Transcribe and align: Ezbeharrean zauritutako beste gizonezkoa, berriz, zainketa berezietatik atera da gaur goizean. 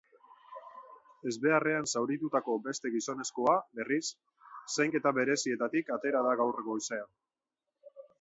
Ezbeharrean 1.31 1.83
zauritutako 1.91 2.55
beste 2.67 2.91
gizonezkoa, 2.95 3.53
berriz, 3.81 4.01
zainketa 4.77 5.13
berezietatik 5.19 5.93
atera 5.97 6.25
da 6.29 6.33
gaur 6.41 6.63
goizean. 6.71 7.07